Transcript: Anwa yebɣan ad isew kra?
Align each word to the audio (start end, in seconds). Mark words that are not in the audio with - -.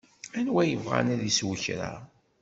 Anwa 0.37 0.61
yebɣan 0.65 1.07
ad 1.13 1.21
isew 1.29 1.51
kra? 1.63 1.91